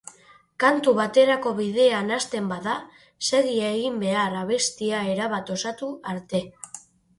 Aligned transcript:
Kantu 0.61 0.93
baterako 0.99 1.51
bidean 1.59 2.09
hasten 2.15 2.47
bada, 2.53 2.79
segi 3.29 3.55
egin 3.69 4.01
behar 4.07 4.41
abestia 4.41 5.05
erabat 5.15 5.55
osatu 5.59 5.95
arte. 6.17 6.45